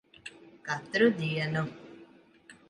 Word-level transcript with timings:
Katru 0.67 1.09
dienu. 1.19 1.63